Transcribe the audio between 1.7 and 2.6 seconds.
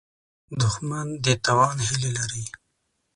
هیله لري